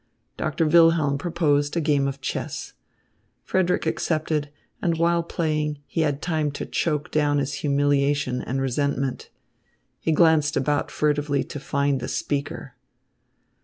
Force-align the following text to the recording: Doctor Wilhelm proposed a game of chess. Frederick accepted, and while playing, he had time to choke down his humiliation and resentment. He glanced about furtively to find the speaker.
Doctor 0.35 0.65
Wilhelm 0.65 1.19
proposed 1.19 1.77
a 1.77 1.79
game 1.79 2.07
of 2.07 2.21
chess. 2.21 2.73
Frederick 3.43 3.85
accepted, 3.85 4.49
and 4.81 4.97
while 4.97 5.21
playing, 5.21 5.77
he 5.85 6.01
had 6.01 6.23
time 6.23 6.49
to 6.53 6.65
choke 6.65 7.11
down 7.11 7.37
his 7.37 7.53
humiliation 7.61 8.41
and 8.41 8.59
resentment. 8.59 9.29
He 9.99 10.11
glanced 10.11 10.57
about 10.57 10.89
furtively 10.89 11.43
to 11.43 11.59
find 11.59 11.99
the 11.99 12.07
speaker. 12.07 12.73